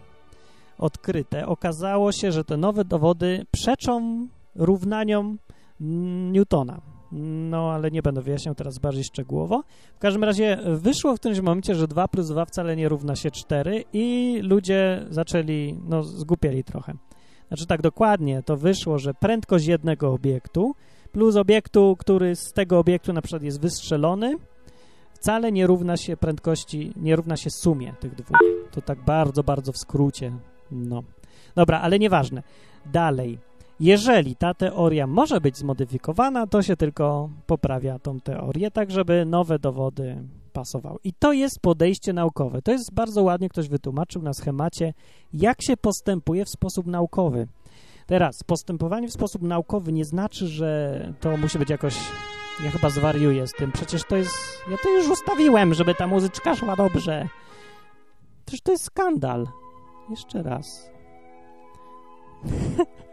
odkryte, 0.79 1.47
okazało 1.47 2.13
się, 2.13 2.33
że 2.33 2.45
te 2.45 2.57
nowe 2.57 2.85
dowody 2.85 3.47
przeczą 3.51 4.27
równaniom 4.55 5.39
Newtona 6.33 6.94
no 7.49 7.71
ale 7.73 7.91
nie 7.91 8.03
będę 8.03 8.23
wyjaśniał 8.23 8.55
teraz 8.55 8.79
bardziej 8.79 9.05
szczegółowo. 9.05 9.63
W 9.97 9.99
każdym 9.99 10.25
razie 10.25 10.59
wyszło 10.67 11.17
w 11.17 11.21
którymś 11.21 11.41
momencie, 11.41 11.75
że 11.75 11.89
2 11.89 12.09
plus 12.09 12.29
2 12.29 12.45
wcale 12.45 12.77
nie 12.77 12.89
równa 12.89 13.17
się 13.17 13.31
4 13.31 13.85
i 13.93 14.39
ludzie 14.43 15.07
zaczęli, 15.11 15.77
no 15.89 16.03
zgupieli 16.03 16.65
trochę. 16.65 16.95
Znaczy 17.49 17.67
tak 17.67 17.83
dokładnie, 17.83 18.43
to 18.43 18.57
wyszło, 18.57 18.99
że 18.99 19.15
prędkość 19.15 19.67
jednego 19.67 20.13
obiektu 20.13 20.75
plus 21.15 21.37
obiektu, 21.37 21.97
który 21.99 22.37
z 22.37 22.53
tego 22.53 22.79
obiektu 22.79 23.13
na 23.13 23.23
przykład 23.23 23.43
jest 23.43 23.61
wystrzelony, 23.61 24.37
wcale 25.13 25.53
nie 25.53 25.67
równa 25.67 25.97
się 25.97 26.17
prędkości, 26.17 26.93
nie 26.97 27.17
równa 27.17 27.37
się 27.37 27.51
sumie 27.51 27.95
tych 28.01 28.15
dwóch. 28.15 28.39
To 28.71 28.83
tak 28.83 29.05
bardzo, 29.05 29.43
bardzo 29.43 29.73
w 29.73 29.79
skrócie. 29.79 30.33
No. 30.71 31.03
Dobra, 31.55 31.81
ale 31.81 31.99
nieważne. 31.99 32.43
Dalej. 32.93 33.39
Jeżeli 33.81 34.37
ta 34.37 34.55
teoria 34.55 35.07
może 35.07 35.41
być 35.41 35.57
zmodyfikowana, 35.59 36.47
to 36.47 36.63
się 36.63 36.77
tylko 36.77 37.31
poprawia 37.47 37.99
tą 37.99 38.21
teorię, 38.21 38.71
tak 38.71 38.91
żeby 38.91 39.25
nowe 39.25 39.59
dowody 39.59 40.17
pasowały. 40.53 40.99
I 41.05 41.13
to 41.13 41.33
jest 41.33 41.61
podejście 41.61 42.13
naukowe. 42.13 42.63
To 42.63 42.73
jest 42.73 42.95
bardzo 42.95 43.23
ładnie 43.23 43.49
ktoś 43.49 43.69
wytłumaczył 43.69 44.23
na 44.23 44.33
schemacie, 44.33 44.95
jak 45.33 45.63
się 45.63 45.77
postępuje 45.77 46.45
w 46.45 46.49
sposób 46.49 46.87
naukowy. 46.87 47.47
Teraz, 48.07 48.43
postępowanie 48.47 49.09
w 49.09 49.13
sposób 49.13 49.43
naukowy 49.43 49.93
nie 49.93 50.05
znaczy, 50.05 50.47
że 50.47 51.01
to 51.21 51.37
musi 51.37 51.59
być 51.59 51.71
jakoś... 51.71 51.97
Ja 52.65 52.71
chyba 52.71 52.91
zwariuję 52.91 53.47
z 53.47 53.53
tym. 53.53 53.73
Przecież 53.73 54.05
to 54.05 54.17
jest... 54.17 54.35
Ja 54.71 54.77
to 54.83 54.91
już 54.91 55.09
ustawiłem, 55.09 55.75
żeby 55.75 55.95
ta 55.95 56.07
muzyczka 56.07 56.57
szła 56.57 56.77
dobrze. 56.77 57.29
Przecież 58.47 58.61
to 58.61 58.73
jest 58.73 58.85
skandal. 58.85 59.47
Jeszcze 60.11 60.43
raz. 60.43 60.91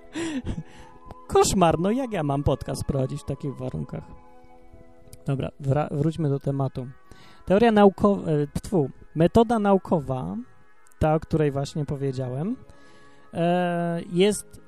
Koszmar, 1.28 1.80
no 1.80 1.92
jak 1.92 2.12
ja 2.12 2.24
mam 2.24 2.44
podcast 2.44 2.84
prowadzić 2.84 3.22
w 3.22 3.26
takich 3.26 3.56
warunkach? 3.56 4.04
Dobra, 5.26 5.88
wróćmy 5.92 6.30
do 6.30 6.40
tematu. 6.40 6.88
Teoria 7.46 7.72
naukowa, 7.72 8.32
e, 8.32 8.48
tfu, 8.48 8.90
metoda 9.16 9.60
naukowa, 9.60 10.36
ta, 11.00 11.16
o 11.16 11.20
której 11.20 11.52
właśnie 11.52 11.86
powiedziałem, 11.86 12.56
e, 13.34 14.02
jest, 14.12 14.62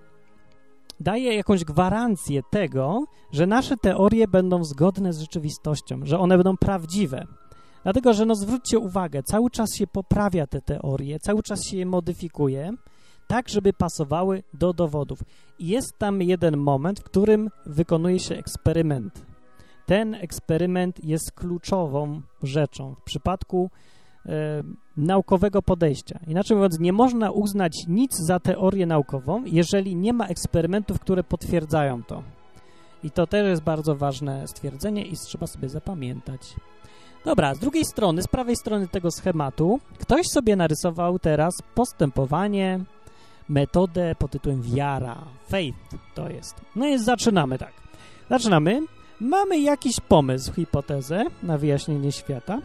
daje 1.00 1.36
jakąś 1.36 1.64
gwarancję 1.64 2.42
tego, 2.52 3.04
że 3.32 3.48
nasze 3.48 3.78
teorie 3.78 4.28
będą 4.28 4.64
zgodne 4.64 5.14
z 5.14 5.20
rzeczywistością, 5.20 6.00
że 6.04 6.20
one 6.20 6.38
będą 6.38 6.58
prawdziwe. 6.58 7.28
Dlatego, 7.84 8.14
że 8.14 8.26
no 8.26 8.36
zwróćcie 8.36 8.80
uwagę, 8.80 9.24
cały 9.24 9.50
czas 9.50 9.76
się 9.76 9.88
poprawia 9.88 10.48
te 10.48 10.62
teorie, 10.62 11.20
cały 11.20 11.44
czas 11.44 11.60
się 11.64 11.78
je 11.78 11.86
modyfikuje, 11.86 12.74
tak, 13.27 13.50
żeby 13.50 13.74
pasowały 13.74 14.44
do 14.53 14.74
dowodów. 14.74 15.20
Jest 15.60 15.98
tam 15.98 16.22
jeden 16.22 16.58
moment, 16.58 17.00
w 17.00 17.03
którym 17.03 17.50
wykonuje 17.65 18.20
się 18.20 18.36
eksperyment. 18.36 19.25
Ten 19.86 20.15
eksperyment 20.15 21.03
jest 21.03 21.32
kluczową 21.32 22.22
rzeczą 22.44 22.96
w 22.96 23.03
przypadku 23.03 23.70
e, 24.25 24.30
naukowego 24.98 25.62
podejścia. 25.62 26.20
Inaczej 26.27 26.58
mówiąc, 26.58 26.80
nie 26.80 26.94
można 26.94 27.32
uznać 27.32 27.74
nic 27.88 28.18
za 28.18 28.39
teorię 28.39 28.86
naukową, 28.86 29.44
jeżeli 29.46 29.96
nie 29.96 30.13
ma 30.13 30.27
eksperymentów, 30.27 31.00
które 31.00 31.24
potwierdzają 31.24 32.03
to. 32.03 32.24
I 33.03 33.12
to 33.12 33.27
też 33.27 33.48
jest 33.48 33.63
bardzo 33.63 33.96
ważne 33.96 34.48
stwierdzenie 34.48 35.06
i 35.06 35.18
trzeba 35.18 35.48
sobie 35.48 35.70
zapamiętać. 35.70 36.56
Dobra, 37.25 37.56
z 37.56 37.60
drugiej 37.60 37.86
strony, 37.86 38.22
z 38.22 38.27
prawej 38.27 38.56
strony 38.56 38.88
tego 38.88 39.12
schematu, 39.12 39.80
ktoś 40.00 40.27
sobie 40.27 40.56
narysował 40.56 41.20
teraz 41.20 41.53
postępowanie, 41.75 42.80
metodę 43.50 44.16
pod 44.16 44.32
tytułem 44.32 44.62
wiara, 44.62 45.18
faith 45.50 45.78
to 46.16 46.30
jest. 46.30 46.62
No 46.76 46.88
i 46.88 46.98
zaczynamy 46.98 47.58
tak. 47.58 47.74
Zaczynamy. 48.30 48.82
Mamy 49.20 49.60
jakiś 49.60 50.00
pomysł, 50.00 50.54
hipotezę 50.54 51.24
na 51.44 51.58
wyjaśnienie 51.58 52.12
świata. 52.12 52.62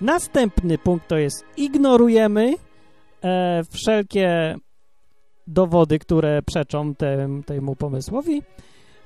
Następny 0.00 0.78
punkt 0.78 1.08
to 1.08 1.18
jest 1.18 1.44
ignorujemy 1.56 2.54
e, 3.24 3.62
wszelkie 3.70 4.56
dowody, 5.46 5.98
które 5.98 6.42
przeczą 6.42 6.94
tem, 6.94 7.42
temu 7.42 7.76
pomysłowi. 7.76 8.42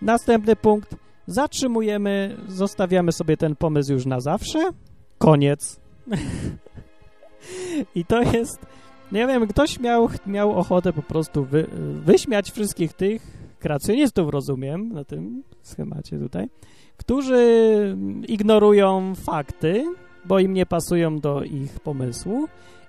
Następny 0.03 0.57
punkt 0.57 0.97
zatrzymujemy, 1.27 2.37
zostawiamy 2.49 3.13
sobie 3.13 3.37
ten 3.37 3.57
pomysł 3.57 3.93
już 3.93 4.07
na 4.07 4.21
zawsze. 4.21 4.71
Koniec. 5.19 5.81
I 7.95 8.05
to 8.05 8.23
jest, 8.23 8.67
nie 9.13 9.27
wiem, 9.27 9.47
ktoś 9.47 9.81
miał, 9.81 10.09
miał 10.27 10.59
ochotę 10.59 10.93
po 10.93 11.03
prostu 11.03 11.45
wy, 11.45 11.67
wyśmiać 12.05 12.51
wszystkich 12.51 12.93
tych 12.93 13.43
kreacjonistów, 13.59 14.31
rozumiem, 14.31 14.89
na 14.89 15.05
tym 15.05 15.43
schemacie 15.63 16.19
tutaj, 16.19 16.49
którzy 16.97 17.97
ignorują 18.29 19.15
fakty, 19.15 19.95
bo 20.25 20.39
im 20.39 20.53
nie 20.53 20.67
pasują 20.67 21.19
do 21.19 21.43
ich 21.45 21.81
pomysłu 21.81 22.49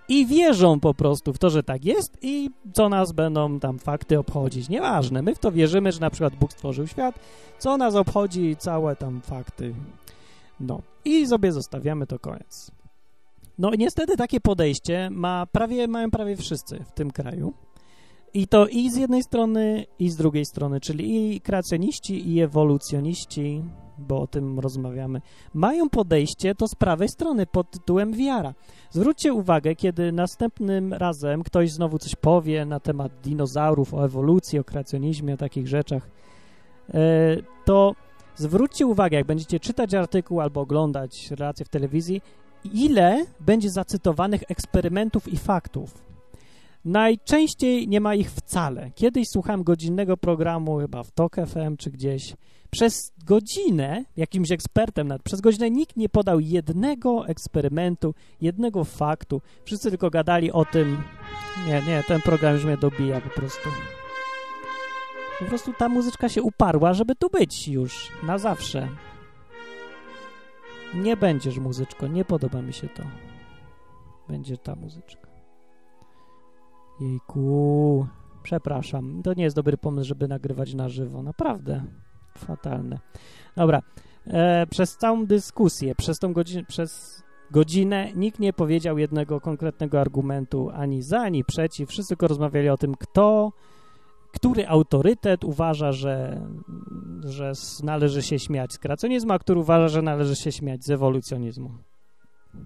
i 0.09 0.25
wierzą 0.25 0.79
po 0.79 0.93
prostu 0.93 1.33
w 1.33 1.37
to, 1.37 1.49
że 1.49 1.63
tak 1.63 1.85
jest 1.85 2.17
i 2.21 2.49
co 2.73 2.89
nas 2.89 3.11
będą 3.11 3.59
tam 3.59 3.79
fakty 3.79 4.19
obchodzić. 4.19 4.69
Nieważne, 4.69 5.21
my 5.21 5.35
w 5.35 5.39
to 5.39 5.51
wierzymy, 5.51 5.91
że 5.91 5.99
na 5.99 6.09
przykład 6.09 6.35
Bóg 6.35 6.53
stworzył 6.53 6.87
świat, 6.87 7.19
co 7.59 7.77
nas 7.77 7.95
obchodzi 7.95 8.55
całe 8.55 8.95
tam 8.95 9.21
fakty. 9.21 9.73
No 10.59 10.81
i 11.05 11.27
sobie 11.27 11.51
zostawiamy 11.51 12.07
to 12.07 12.19
koniec. 12.19 12.71
No 13.57 13.71
niestety 13.77 14.17
takie 14.17 14.39
podejście 14.39 15.09
ma 15.11 15.45
prawie, 15.45 15.87
mają 15.87 16.11
prawie 16.11 16.35
wszyscy 16.37 16.83
w 16.85 16.91
tym 16.91 17.11
kraju. 17.11 17.53
I 18.33 18.47
to 18.47 18.67
i 18.67 18.89
z 18.89 18.95
jednej 18.95 19.23
strony, 19.23 19.85
i 19.99 20.09
z 20.09 20.15
drugiej 20.15 20.45
strony, 20.45 20.79
czyli 20.79 21.35
i 21.35 21.41
kreacjoniści, 21.41 22.29
i 22.29 22.41
ewolucjoniści, 22.41 23.63
bo 23.97 24.21
o 24.21 24.27
tym 24.27 24.59
rozmawiamy, 24.59 25.21
mają 25.53 25.89
podejście 25.89 26.55
to 26.55 26.67
z 26.67 26.75
prawej 26.75 27.09
strony 27.09 27.45
pod 27.45 27.71
tytułem 27.71 28.13
wiara. 28.13 28.53
Zwróćcie 28.89 29.33
uwagę, 29.33 29.75
kiedy 29.75 30.11
następnym 30.11 30.93
razem 30.93 31.43
ktoś 31.43 31.71
znowu 31.71 31.99
coś 31.99 32.15
powie 32.15 32.65
na 32.65 32.79
temat 32.79 33.11
dinozaurów, 33.23 33.93
o 33.93 34.05
ewolucji, 34.05 34.59
o 34.59 34.63
kreacjonizmie, 34.63 35.33
o 35.33 35.37
takich 35.37 35.67
rzeczach, 35.67 36.09
e, 36.93 36.99
to 37.65 37.95
zwróćcie 38.35 38.87
uwagę, 38.87 39.17
jak 39.17 39.25
będziecie 39.25 39.59
czytać 39.59 39.93
artykuł 39.93 40.41
albo 40.41 40.61
oglądać 40.61 41.31
relacje 41.31 41.65
w 41.65 41.69
telewizji, 41.69 42.21
ile 42.65 43.25
będzie 43.39 43.69
zacytowanych 43.69 44.43
eksperymentów 44.47 45.33
i 45.33 45.37
faktów. 45.37 46.03
Najczęściej 46.85 47.87
nie 47.87 48.01
ma 48.01 48.15
ich 48.15 48.31
wcale. 48.31 48.91
Kiedyś 48.95 49.27
słuchałem 49.29 49.63
godzinnego 49.63 50.17
programu, 50.17 50.77
chyba 50.77 51.03
w 51.03 51.11
TOK 51.11 51.35
FM 51.35 51.77
czy 51.77 51.91
gdzieś. 51.91 52.33
Przez 52.71 53.13
godzinę, 53.25 54.05
jakimś 54.17 54.51
ekspertem, 54.51 55.07
nawet 55.07 55.23
przez 55.23 55.41
godzinę 55.41 55.71
nikt 55.71 55.97
nie 55.97 56.09
podał 56.09 56.39
jednego 56.39 57.27
eksperymentu, 57.27 58.13
jednego 58.41 58.83
faktu. 58.83 59.41
Wszyscy 59.65 59.89
tylko 59.89 60.09
gadali 60.09 60.51
o 60.51 60.65
tym. 60.65 61.03
Nie, 61.67 61.81
nie, 61.87 62.03
ten 62.07 62.21
program 62.21 62.53
już 62.53 62.65
mnie 62.65 62.77
dobija 62.77 63.21
po 63.21 63.29
prostu. 63.29 63.69
Po 65.39 65.45
prostu 65.45 65.73
ta 65.73 65.89
muzyczka 65.89 66.29
się 66.29 66.41
uparła, 66.41 66.93
żeby 66.93 67.15
tu 67.15 67.29
być 67.29 67.67
już, 67.67 68.11
na 68.23 68.37
zawsze. 68.37 68.87
Nie 70.95 71.17
będziesz 71.17 71.59
muzyczko, 71.59 72.07
nie 72.07 72.25
podoba 72.25 72.61
mi 72.61 72.73
się 72.73 72.89
to. 72.89 73.03
Będzie 74.29 74.57
ta 74.57 74.75
muzyczka. 74.75 75.27
Jejku, 76.99 78.07
przepraszam. 78.43 79.21
To 79.23 79.33
nie 79.33 79.43
jest 79.43 79.55
dobry 79.55 79.77
pomysł, 79.77 80.07
żeby 80.07 80.27
nagrywać 80.27 80.73
na 80.73 80.89
żywo. 80.89 81.23
Naprawdę 81.23 81.83
fatalne. 82.37 82.99
Dobra, 83.55 83.81
e, 84.27 84.67
przez 84.67 84.97
całą 84.97 85.25
dyskusję, 85.25 85.95
przez 85.95 86.19
tą 86.19 86.33
godzinę, 86.33 86.63
przez 86.63 87.23
godzinę 87.51 88.11
nikt 88.15 88.39
nie 88.39 88.53
powiedział 88.53 88.97
jednego 88.97 89.41
konkretnego 89.41 90.01
argumentu 90.01 90.69
ani 90.73 91.01
za, 91.01 91.21
ani 91.21 91.43
przeciw. 91.43 91.89
Wszyscy 91.89 92.09
tylko 92.09 92.27
rozmawiali 92.27 92.69
o 92.69 92.77
tym, 92.77 92.95
kto, 92.95 93.51
który 94.33 94.67
autorytet 94.67 95.43
uważa, 95.43 95.91
że, 95.91 96.41
że 97.23 97.51
należy 97.83 98.21
się 98.21 98.39
śmiać 98.39 98.73
z 98.73 98.79
kreacjonizmu, 98.79 99.33
a 99.33 99.39
który 99.39 99.59
uważa, 99.59 99.87
że 99.87 100.01
należy 100.01 100.35
się 100.35 100.51
śmiać 100.51 100.85
z 100.85 100.89
ewolucjonizmu. 100.89 101.69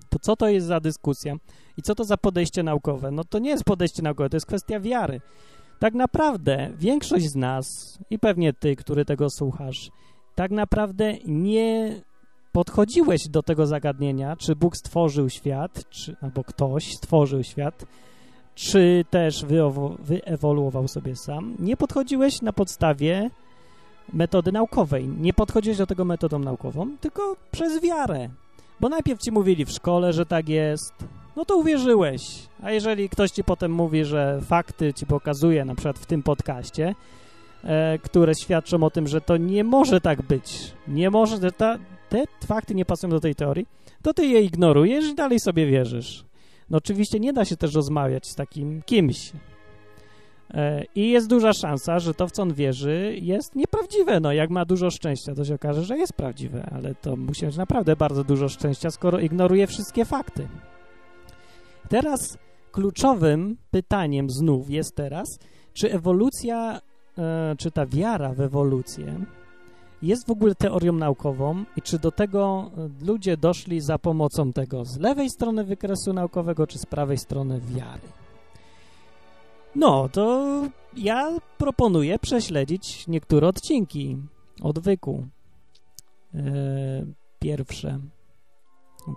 To 0.10 0.20
co 0.20 0.36
to 0.36 0.48
jest 0.48 0.68
za 0.68 0.80
dyskusja 0.80 1.36
i 1.78 1.82
co 1.82 1.96
to 1.96 2.04
za 2.04 2.18
podejście 2.18 2.64
naukowe? 2.64 3.12
No 3.12 3.24
to 3.24 3.40
nie 3.40 3.50
jest 3.50 3.64
podejście 3.64 4.04
naukowe, 4.04 4.30
to 4.30 4.38
jest 4.38 4.46
kwestia 4.46 4.80
wiary. 4.80 5.22
Tak 5.80 5.94
naprawdę 5.94 6.70
większość 6.78 7.26
z 7.26 7.36
nas 7.36 7.98
i 8.10 8.20
pewnie 8.20 8.54
ty, 8.54 8.76
który 8.76 9.06
tego 9.06 9.30
słuchasz, 9.30 9.90
tak 10.36 10.52
naprawdę 10.52 11.14
nie 11.26 12.02
podchodziłeś 12.52 13.28
do 13.30 13.44
tego 13.44 13.66
zagadnienia, 13.66 14.36
czy 14.36 14.56
Bóg 14.56 14.78
stworzył 14.78 15.30
świat, 15.30 15.90
czy, 15.90 16.16
albo 16.22 16.44
ktoś 16.44 16.94
stworzył 16.94 17.44
świat, 17.44 17.86
czy 18.58 19.06
też 19.10 19.46
wyewoluował 20.00 20.88
sobie 20.88 21.16
sam. 21.16 21.56
Nie 21.60 21.78
podchodziłeś 21.78 22.42
na 22.42 22.54
podstawie 22.54 23.30
metody 24.14 24.52
naukowej. 24.52 25.08
Nie 25.08 25.34
podchodziłeś 25.34 25.78
do 25.78 25.88
tego 25.88 26.06
metodą 26.06 26.40
naukową, 26.40 26.98
tylko 27.02 27.36
przez 27.52 27.82
wiarę. 27.82 28.30
Bo 28.80 28.90
najpierw 28.90 29.22
ci 29.22 29.32
mówili 29.32 29.66
w 29.66 29.72
szkole, 29.72 30.14
że 30.14 30.26
tak 30.26 30.50
jest, 30.50 30.94
no 31.36 31.46
to 31.46 31.58
uwierzyłeś. 31.58 32.22
A 32.64 32.72
jeżeli 32.72 33.10
ktoś 33.10 33.32
ci 33.32 33.44
potem 33.44 33.72
mówi, 33.72 34.06
że 34.06 34.40
fakty 34.42 34.94
ci 34.94 35.06
pokazuje, 35.06 35.66
na 35.66 35.76
przykład 35.76 36.00
w 36.00 36.06
tym 36.06 36.24
podcaście, 36.24 36.96
e, 37.64 38.00
które 38.00 38.36
świadczą 38.36 38.84
o 38.84 38.90
tym, 38.90 39.08
że 39.08 39.22
to 39.22 39.38
nie 39.38 39.64
może 39.64 40.02
tak 40.02 40.22
być, 40.22 40.74
nie 40.88 41.10
może, 41.10 41.38
że 41.38 41.52
ta, 41.52 41.78
te 42.10 42.24
fakty 42.46 42.76
nie 42.76 42.86
pasują 42.86 43.12
do 43.12 43.20
tej 43.20 43.36
teorii, 43.36 43.66
to 44.02 44.14
ty 44.14 44.26
je 44.26 44.42
ignorujesz 44.42 45.06
i 45.06 45.16
dalej 45.16 45.40
sobie 45.40 45.66
wierzysz. 45.66 46.27
No 46.70 46.78
oczywiście 46.78 47.20
nie 47.20 47.34
da 47.34 47.46
się 47.46 47.58
też 47.58 47.74
rozmawiać 47.74 48.28
z 48.28 48.36
takim 48.36 48.82
kimś. 48.82 49.32
E, 50.54 50.84
I 50.96 51.10
jest 51.10 51.28
duża 51.28 51.54
szansa, 51.54 52.00
że 52.00 52.14
to, 52.14 52.28
w 52.28 52.32
co 52.32 52.42
on 52.42 52.54
wierzy, 52.54 53.16
jest 53.22 53.56
nieprawdziwe. 53.56 54.20
No, 54.20 54.34
jak 54.34 54.50
ma 54.50 54.66
dużo 54.66 54.92
szczęścia, 54.92 55.36
to 55.36 55.46
się 55.46 55.56
okaże, 55.56 55.84
że 55.84 55.98
jest 55.98 56.14
prawdziwe, 56.14 56.70
ale 56.72 56.96
to 56.96 57.16
musi 57.16 57.46
mieć 57.46 57.58
naprawdę 57.58 57.96
bardzo 57.96 58.24
dużo 58.24 58.50
szczęścia, 58.50 58.92
skoro 58.92 59.20
ignoruje 59.20 59.68
wszystkie 59.68 60.06
fakty. 60.06 60.48
Teraz 61.90 62.38
kluczowym 62.72 63.58
pytaniem 63.72 64.30
znów 64.30 64.70
jest 64.70 64.96
teraz, 64.96 65.40
czy 65.74 65.94
ewolucja, 65.94 66.82
e, 67.18 67.56
czy 67.58 67.72
ta 67.72 67.86
wiara 67.86 68.34
w 68.34 68.42
ewolucję 68.42 69.26
jest 70.02 70.28
w 70.28 70.32
ogóle 70.32 70.56
teorią 70.56 70.94
naukową 70.94 71.64
i 71.76 71.82
czy 71.82 72.00
do 72.00 72.12
tego 72.12 72.72
ludzie 73.02 73.38
doszli 73.38 73.82
za 73.82 74.00
pomocą 74.00 74.54
tego 74.54 74.86
z 74.86 74.98
lewej 74.98 75.30
strony 75.30 75.64
wykresu 75.64 76.14
naukowego, 76.14 76.68
czy 76.68 76.80
z 76.80 76.86
prawej 76.86 77.18
strony 77.18 77.60
wiary. 77.60 78.08
No, 79.76 80.10
to 80.10 80.44
ja 80.98 81.38
proponuję 81.58 82.20
prześledzić 82.20 83.08
niektóre 83.08 83.48
odcinki 83.48 84.18
odwyku. 84.62 85.28
E, 86.34 86.40
pierwsze 87.40 88.00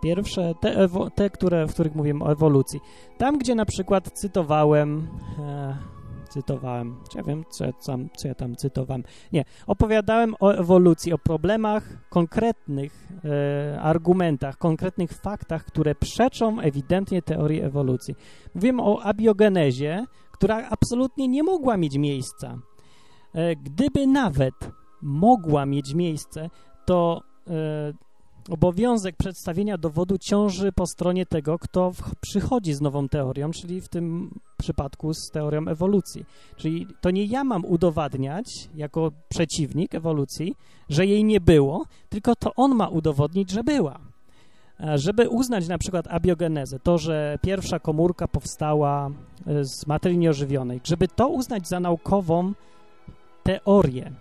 Pierwsze, 0.02 0.54
te, 0.60 0.88
te 1.14 1.30
które, 1.30 1.66
w 1.66 1.72
których 1.72 1.94
mówiłem 1.94 2.22
o 2.22 2.32
ewolucji. 2.32 2.80
Tam, 3.18 3.38
gdzie 3.38 3.54
na 3.54 3.64
przykład 3.64 4.10
cytowałem, 4.14 5.08
e, 5.38 5.76
cytowałem, 6.30 6.96
czy 7.10 7.18
ja 7.18 7.24
wiem, 7.24 7.44
co 7.50 7.64
ja, 7.64 7.72
tam, 7.72 8.08
co 8.16 8.28
ja 8.28 8.34
tam 8.34 8.56
cytowałem. 8.56 9.02
Nie, 9.32 9.44
opowiadałem 9.66 10.34
o 10.40 10.50
ewolucji, 10.50 11.12
o 11.12 11.18
problemach, 11.18 12.08
konkretnych 12.10 13.08
e, 13.24 13.80
argumentach, 13.80 14.58
konkretnych 14.58 15.12
faktach, 15.12 15.64
które 15.64 15.94
przeczą 15.94 16.60
ewidentnie 16.60 17.22
teorii 17.22 17.60
ewolucji. 17.60 18.14
Mówiłem 18.54 18.80
o 18.80 19.02
abiogenezie, 19.02 20.04
która 20.32 20.68
absolutnie 20.70 21.28
nie 21.28 21.42
mogła 21.42 21.76
mieć 21.76 21.98
miejsca. 21.98 22.58
E, 23.34 23.56
gdyby 23.56 24.06
nawet 24.06 24.54
mogła 25.02 25.66
mieć 25.66 25.94
miejsce, 25.94 26.50
to 26.86 27.20
e, 27.50 27.92
obowiązek 28.50 29.16
przedstawienia 29.16 29.78
dowodu 29.78 30.18
ciąży 30.18 30.72
po 30.72 30.86
stronie 30.86 31.26
tego, 31.26 31.58
kto 31.58 31.92
przychodzi 32.20 32.74
z 32.74 32.80
nową 32.80 33.08
teorią, 33.08 33.50
czyli 33.50 33.80
w 33.80 33.88
tym 33.88 34.38
przypadku 34.60 35.14
z 35.14 35.30
teorią 35.30 35.68
ewolucji. 35.68 36.24
Czyli 36.56 36.86
to 37.00 37.10
nie 37.10 37.24
ja 37.24 37.44
mam 37.44 37.64
udowadniać, 37.64 38.68
jako 38.74 39.12
przeciwnik 39.28 39.94
ewolucji, 39.94 40.54
że 40.88 41.06
jej 41.06 41.24
nie 41.24 41.40
było, 41.40 41.84
tylko 42.08 42.36
to 42.36 42.54
on 42.56 42.74
ma 42.74 42.88
udowodnić, 42.88 43.50
że 43.50 43.64
była. 43.64 44.00
Żeby 44.94 45.28
uznać 45.28 45.68
na 45.68 45.78
przykład 45.78 46.06
abiogenezę, 46.08 46.78
to, 46.78 46.98
że 46.98 47.38
pierwsza 47.42 47.78
komórka 47.78 48.28
powstała 48.28 49.10
e, 49.46 49.64
z 49.64 49.86
materii 49.86 50.18
nieożywionej, 50.18 50.80
żeby 50.84 51.08
to 51.08 51.28
uznać 51.28 51.68
za 51.68 51.80
naukową 51.80 52.52
teorię, 53.42 54.12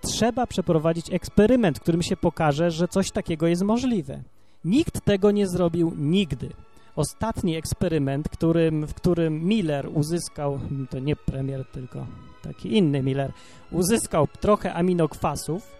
trzeba 0.00 0.46
przeprowadzić 0.46 1.12
eksperyment, 1.12 1.80
którym 1.80 2.02
się 2.02 2.16
pokaże, 2.16 2.70
że 2.70 2.88
coś 2.88 3.10
takiego 3.10 3.46
jest 3.46 3.62
możliwe. 3.62 4.22
Nikt 4.64 5.04
tego 5.04 5.30
nie 5.30 5.46
zrobił 5.46 5.92
nigdy. 5.96 6.48
Ostatni 6.96 7.56
eksperyment, 7.56 8.28
którym, 8.28 8.86
w 8.86 8.94
którym 8.94 9.44
Miller 9.44 9.88
uzyskał, 9.94 10.60
to 10.90 10.98
nie 10.98 11.16
premier, 11.16 11.64
tylko 11.72 12.06
taki 12.42 12.76
inny 12.76 13.02
Miller, 13.02 13.32
uzyskał 13.70 14.26
trochę 14.40 14.74
aminokwasów, 14.74 15.72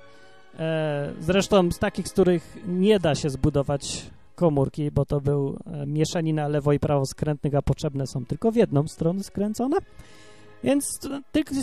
e, 0.59 1.13
zresztą 1.21 1.71
z 1.71 1.79
takich, 1.79 2.09
z 2.09 2.13
których 2.13 2.57
nie 2.67 3.01
da 3.01 3.15
się 3.15 3.31
zbudować 3.31 4.11
komórki, 4.35 4.91
bo 4.91 5.05
to 5.05 5.21
był 5.21 5.59
e, 5.67 5.87
mieszanina 5.87 6.49
lewo 6.49 6.73
i 6.73 6.79
prawo 6.79 7.07
skrętnych, 7.07 7.55
a 7.55 7.63
potrzebne 7.63 8.07
są 8.07 8.25
tylko 8.25 8.53
w 8.53 8.57
jedną 8.57 8.89
stronę 8.89 9.23
skręcone. 9.23 9.77
Więc 10.65 10.99
to, 11.01 11.09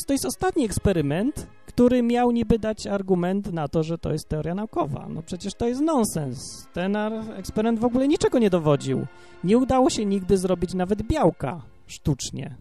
to 0.07 0.13
jest 0.13 0.25
ostatni 0.25 0.65
eksperyment, 0.65 1.47
który 1.75 2.03
miał 2.03 2.31
niby 2.31 2.59
dać 2.59 2.87
argument 2.87 3.53
na 3.53 3.67
to, 3.67 3.83
że 3.83 3.97
to 3.97 4.11
jest 4.11 4.29
teoria 4.29 4.55
naukowa. 4.55 5.07
No 5.09 5.21
przecież 5.21 5.53
to 5.53 5.67
jest 5.67 5.81
nonsens. 5.81 6.67
Ten 6.73 6.95
eksperyment 7.35 7.79
w 7.79 7.85
ogóle 7.85 8.07
niczego 8.07 8.39
nie 8.39 8.49
dowodził. 8.49 9.05
Nie 9.43 9.57
udało 9.57 9.89
się 9.89 10.05
nigdy 10.05 10.37
zrobić 10.37 10.73
nawet 10.73 11.03
białka 11.03 11.61
sztucznie. 11.87 12.55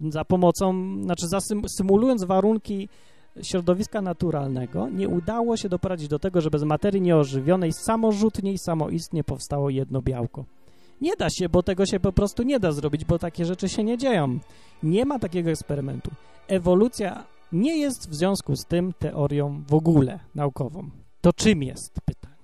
Za 0.00 0.24
pomocą, 0.24 0.74
znaczy 1.02 1.26
symulując 1.76 2.24
warunki 2.24 2.88
środowiska 3.42 4.02
naturalnego, 4.02 4.88
nie 4.88 5.08
udało 5.08 5.56
się 5.56 5.68
doprowadzić 5.68 6.08
do 6.08 6.18
tego, 6.18 6.40
żeby 6.40 6.58
z 6.58 6.64
materii 6.64 7.00
nieożywionej 7.00 7.72
samorzutnie 7.72 8.52
i 8.52 8.58
samoistnie 8.58 9.24
powstało 9.24 9.70
jedno 9.70 10.02
białko. 10.02 10.44
Nie 11.00 11.16
da 11.16 11.30
się, 11.30 11.48
bo 11.48 11.62
tego 11.62 11.86
się 11.86 12.00
po 12.00 12.12
prostu 12.12 12.42
nie 12.42 12.60
da 12.60 12.72
zrobić, 12.72 13.04
bo 13.04 13.18
takie 13.18 13.44
rzeczy 13.44 13.68
się 13.68 13.84
nie 13.84 13.98
dzieją. 13.98 14.38
Nie 14.82 15.04
ma 15.04 15.18
takiego 15.18 15.50
eksperymentu. 15.50 16.10
Ewolucja 16.48 17.24
nie 17.52 17.76
jest 17.76 18.10
w 18.10 18.14
związku 18.14 18.56
z 18.56 18.64
tym 18.64 18.92
teorią 18.98 19.62
w 19.68 19.74
ogóle 19.74 20.20
naukową. 20.34 20.90
To 21.20 21.32
czym 21.32 21.62
jest 21.62 22.00
pytanie? 22.04 22.34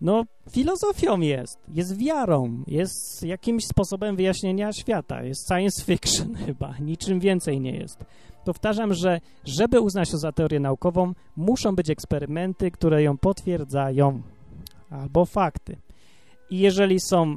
No, 0.00 0.24
filozofią 0.50 1.20
jest, 1.20 1.58
jest 1.68 1.98
wiarą, 1.98 2.62
jest 2.66 3.22
jakimś 3.22 3.64
sposobem 3.66 4.16
wyjaśnienia 4.16 4.72
świata, 4.72 5.22
jest 5.22 5.48
science 5.48 5.84
fiction 5.84 6.34
chyba, 6.46 6.74
niczym 6.80 7.20
więcej 7.20 7.60
nie 7.60 7.76
jest. 7.76 8.04
Powtarzam, 8.44 8.94
że 8.94 9.20
żeby 9.44 9.80
uznać 9.80 10.10
to 10.10 10.18
za 10.18 10.32
teorię 10.32 10.60
naukową, 10.60 11.12
muszą 11.36 11.76
być 11.76 11.90
eksperymenty, 11.90 12.70
które 12.70 13.02
ją 13.02 13.18
potwierdzają, 13.18 14.22
albo 14.90 15.24
fakty. 15.24 15.76
I 16.50 16.58
jeżeli 16.58 17.00
są 17.00 17.36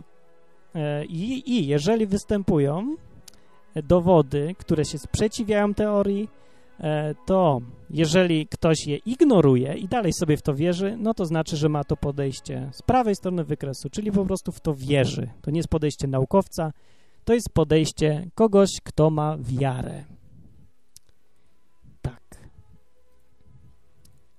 E, 0.75 1.05
I, 1.05 1.51
I 1.51 1.67
jeżeli 1.67 2.07
występują 2.07 2.95
dowody, 3.75 4.55
które 4.57 4.85
się 4.85 4.97
sprzeciwiają 4.97 5.73
teorii, 5.73 6.29
to 7.25 7.61
jeżeli 7.89 8.47
ktoś 8.47 8.87
je 8.87 8.97
ignoruje 8.97 9.73
i 9.73 9.87
dalej 9.87 10.13
sobie 10.13 10.37
w 10.37 10.41
to 10.41 10.55
wierzy, 10.55 10.97
no 10.99 11.13
to 11.13 11.25
znaczy, 11.25 11.57
że 11.57 11.69
ma 11.69 11.83
to 11.83 11.97
podejście 11.97 12.69
z 12.71 12.81
prawej 12.81 13.15
strony 13.15 13.43
wykresu, 13.43 13.89
czyli 13.89 14.11
po 14.11 14.25
prostu 14.25 14.51
w 14.51 14.59
to 14.59 14.73
wierzy. 14.73 15.29
To 15.41 15.51
nie 15.51 15.57
jest 15.59 15.69
podejście 15.69 16.07
naukowca, 16.07 16.71
to 17.25 17.33
jest 17.33 17.49
podejście 17.53 18.29
kogoś, 18.35 18.69
kto 18.83 19.09
ma 19.09 19.37
wiarę. 19.39 20.03
Tak. 22.01 22.37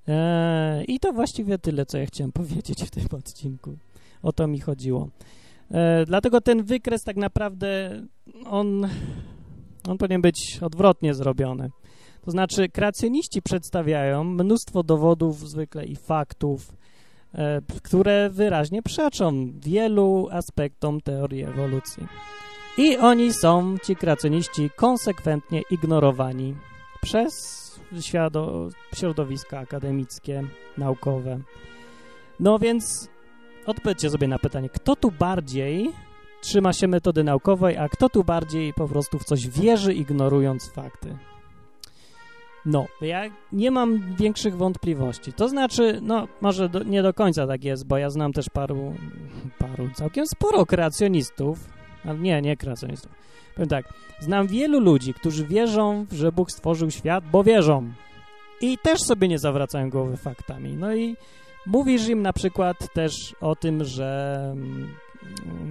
Eee, 0.07 0.95
I 0.95 1.01
to 1.01 1.13
właściwie 1.13 1.59
tyle, 1.59 1.87
co 1.87 1.99
ja 1.99 2.07
chciałem 2.07 2.33
powiedzieć 2.43 2.85
w 2.85 2.91
tym 2.91 3.07
odcinku. 3.19 3.77
O 4.23 4.33
to 4.33 4.47
mi 4.47 4.61
chodziło. 4.61 5.09
E, 5.71 6.05
dlatego 6.07 6.41
ten 6.41 6.63
wykres 6.63 7.05
tak 7.05 7.17
naprawdę, 7.17 8.01
on, 8.47 8.89
on 9.89 9.99
powinien 9.99 10.23
być 10.23 10.59
odwrotnie 10.63 11.15
zrobiony. 11.15 11.71
To 12.27 12.31
znaczy 12.31 12.69
kreacjoniści 12.69 13.43
przedstawiają 13.43 14.25
mnóstwo 14.25 14.83
dowodów 14.83 15.49
zwykle 15.49 15.85
i 15.85 15.97
faktów, 15.97 16.73
e, 17.35 17.61
które 17.83 18.31
wyraźnie 18.31 18.83
przeczą 18.83 19.53
wielu 19.55 20.29
aspektom 20.31 21.01
teorii 21.01 21.43
ewolucji. 21.43 22.07
I 22.79 22.97
oni 22.97 23.33
są, 23.33 23.77
ci 23.85 23.97
kreacjoniści, 23.97 24.71
konsekwentnie 24.77 25.63
ignorowani 25.71 26.55
przez 27.03 27.33
środowiska 28.95 29.59
akademickie, 29.59 30.43
naukowe. 30.79 31.41
No 32.41 32.59
więc 32.59 33.09
odpowiedzcie 33.67 34.11
sobie 34.11 34.29
na 34.29 34.39
pytanie, 34.39 34.69
kto 34.69 34.97
tu 34.97 35.11
bardziej 35.11 35.91
trzyma 36.41 36.73
się 36.73 36.89
metody 36.89 37.25
naukowej, 37.25 37.77
a 37.77 37.89
kto 37.89 38.09
tu 38.09 38.25
bardziej 38.25 38.75
po 38.75 38.89
prostu 38.89 39.19
w 39.19 39.25
coś 39.25 39.49
wierzy, 39.49 39.95
ignorując 39.95 40.71
fakty. 40.71 41.17
No, 42.67 42.87
ja 43.01 43.23
nie 43.53 43.71
mam 43.71 44.15
większych 44.17 44.57
wątpliwości. 44.57 45.33
To 45.33 45.49
znaczy, 45.49 45.99
no, 46.03 46.29
może 46.41 46.69
do, 46.69 46.83
nie 46.83 47.03
do 47.03 47.15
końca 47.15 47.47
tak 47.47 47.65
jest, 47.65 47.87
bo 47.87 47.99
ja 47.99 48.11
znam 48.11 48.33
też 48.33 48.51
paru, 48.51 48.95
paru, 49.59 49.89
całkiem 49.95 50.27
sporo 50.27 50.67
kreacjonistów. 50.67 51.59
Nie, 52.19 52.43
nie 52.43 52.57
kreacjonistów. 52.57 53.13
Powiem 53.55 53.69
tak, 53.69 53.93
znam 54.21 54.47
wielu 54.47 54.81
ludzi, 54.81 55.15
którzy 55.15 55.47
wierzą, 55.47 56.07
że 56.13 56.33
Bóg 56.33 56.51
stworzył 56.51 56.91
świat, 56.91 57.25
bo 57.33 57.45
wierzą. 57.45 57.93
I 58.61 58.79
też 58.79 59.01
sobie 59.01 59.29
nie 59.29 59.39
zawracają 59.39 59.91
głowy 59.91 60.17
faktami. 60.17 60.77
No 60.77 60.95
i 60.95 61.17
Mówisz 61.67 62.09
im 62.09 62.23
na 62.23 62.33
przykład 62.33 62.93
też 62.93 63.35
o 63.41 63.57
tym, 63.57 63.85
że 63.85 64.39
mm, 64.53 64.95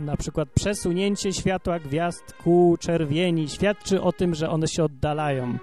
na 0.05 0.17
przykład 0.17 0.49
przesunięcie 0.49 1.33
światła 1.33 1.79
gwiazd 1.79 2.33
ku 2.43 2.77
czerwieni 2.79 3.49
świadczy 3.49 4.01
o 4.01 4.11
tym, 4.11 4.35
że 4.35 4.49
one 4.49 4.67
się 4.67 4.83
oddalają. 4.83 5.57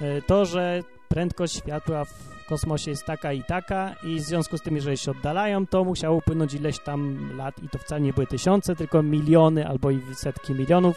E, 0.00 0.22
to, 0.22 0.46
że 0.46 0.82
prędkość 1.08 1.56
światła 1.56 2.04
w 2.04 2.44
kosmosie 2.48 2.90
jest 2.90 3.04
taka 3.04 3.32
i 3.32 3.44
taka 3.44 3.94
i 4.02 4.16
w 4.16 4.22
związku 4.22 4.58
z 4.58 4.62
tym, 4.62 4.76
jeżeli 4.76 4.96
się 4.96 5.10
oddalają, 5.10 5.66
to 5.66 5.84
musiało 5.84 6.16
upłynąć 6.16 6.54
ileś 6.54 6.78
tam 6.78 7.30
lat 7.36 7.62
i 7.62 7.68
to 7.68 7.78
wcale 7.78 8.00
nie 8.00 8.12
były 8.12 8.26
tysiące, 8.26 8.76
tylko 8.76 9.02
miliony 9.02 9.68
albo 9.68 9.90
i 9.90 10.00
setki 10.14 10.54
milionów. 10.54 10.96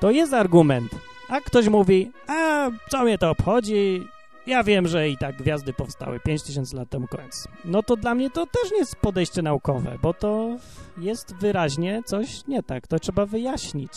To 0.00 0.10
jest 0.10 0.32
argument. 0.32 0.92
A 1.28 1.40
ktoś 1.40 1.68
mówi, 1.68 2.10
a 2.26 2.70
co 2.90 3.04
mnie 3.04 3.18
to 3.18 3.30
obchodzi, 3.30 4.08
ja 4.46 4.64
wiem, 4.64 4.88
że 4.88 5.08
i 5.08 5.18
tak 5.18 5.36
gwiazdy 5.36 5.72
powstały 5.72 6.20
5000 6.20 6.76
lat 6.76 6.88
temu 6.88 7.06
koniec. 7.08 7.48
No 7.64 7.82
to 7.82 7.96
dla 7.96 8.14
mnie 8.14 8.30
to 8.30 8.46
też 8.46 8.72
nie 8.72 8.78
jest 8.78 8.96
podejście 8.96 9.42
naukowe, 9.42 9.98
bo 10.02 10.14
to 10.14 10.56
jest 10.98 11.34
wyraźnie 11.34 12.02
coś 12.06 12.46
nie 12.46 12.62
tak. 12.62 12.86
To 12.86 12.98
trzeba 12.98 13.26
wyjaśnić. 13.26 13.92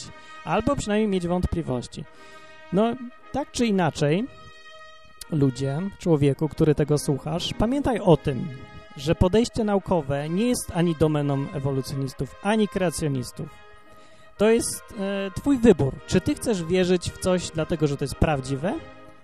Albo 0.45 0.75
przynajmniej 0.75 1.07
mieć 1.07 1.27
wątpliwości. 1.27 2.03
No, 2.73 2.95
tak 3.35 3.51
czy 3.51 3.65
inaczej, 3.65 4.27
ludzie, 5.31 5.81
człowieku, 5.99 6.49
który 6.49 6.75
tego 6.75 6.97
słuchasz, 6.97 7.53
pamiętaj 7.57 7.99
o 7.99 8.17
tym, 8.17 8.47
że 8.97 9.15
podejście 9.15 9.63
naukowe 9.63 10.29
nie 10.29 10.47
jest 10.47 10.71
ani 10.73 10.95
domeną 10.95 11.45
ewolucjonistów, 11.53 12.35
ani 12.43 12.67
kreacjonistów. 12.67 13.49
To 14.37 14.49
jest 14.49 14.83
e, 14.99 15.31
twój 15.35 15.57
wybór. 15.57 15.93
Czy 16.07 16.21
ty 16.21 16.35
chcesz 16.35 16.63
wierzyć 16.63 17.11
w 17.11 17.17
coś 17.17 17.51
dlatego, 17.51 17.87
że 17.87 17.97
to 17.97 18.03
jest 18.03 18.15
prawdziwe, 18.15 18.73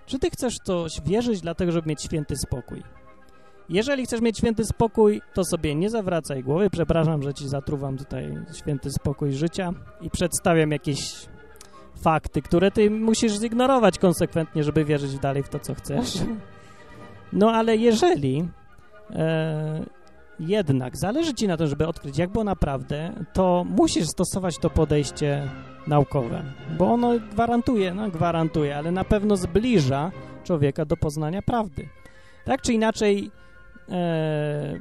czy 0.06 0.18
ty 0.18 0.30
chcesz 0.30 0.54
coś 0.64 1.00
wierzyć 1.04 1.40
dlatego, 1.40 1.72
żeby 1.72 1.88
mieć 1.88 2.02
święty 2.02 2.36
spokój? 2.36 2.82
Jeżeli 3.68 4.04
chcesz 4.04 4.20
mieć 4.20 4.38
święty 4.38 4.64
spokój, 4.64 5.20
to 5.34 5.44
sobie 5.44 5.74
nie 5.74 5.90
zawracaj 5.90 6.42
głowy. 6.42 6.70
Przepraszam, 6.70 7.22
że 7.22 7.34
ci 7.34 7.48
zatruwam 7.48 7.98
tutaj 7.98 8.38
święty 8.54 8.90
spokój 8.90 9.32
życia 9.32 9.72
i 10.00 10.10
przedstawiam 10.10 10.70
jakieś 10.70 11.28
fakty, 12.02 12.42
które 12.42 12.70
ty 12.70 12.90
musisz 12.90 13.32
zignorować 13.32 13.98
konsekwentnie, 13.98 14.64
żeby 14.64 14.84
wierzyć 14.84 15.18
dalej 15.18 15.42
w 15.42 15.48
to, 15.48 15.58
co 15.58 15.74
chcesz. 15.74 16.18
No 17.32 17.50
ale 17.50 17.76
jeżeli 17.76 18.48
e, 19.10 19.84
jednak 20.40 20.96
zależy 20.96 21.34
ci 21.34 21.48
na 21.48 21.56
tym, 21.56 21.66
żeby 21.66 21.86
odkryć, 21.86 22.18
jak 22.18 22.30
było 22.30 22.44
naprawdę, 22.44 23.12
to 23.32 23.64
musisz 23.68 24.08
stosować 24.08 24.58
to 24.58 24.70
podejście 24.70 25.48
naukowe, 25.86 26.42
bo 26.78 26.92
ono 26.92 27.18
gwarantuje, 27.18 27.94
no 27.94 28.10
gwarantuje, 28.10 28.76
ale 28.76 28.90
na 28.90 29.04
pewno 29.04 29.36
zbliża 29.36 30.10
człowieka 30.44 30.84
do 30.84 30.96
poznania 30.96 31.42
prawdy. 31.42 31.88
Tak 32.44 32.62
czy 32.62 32.72
inaczej, 32.72 33.30
e, 33.88 34.80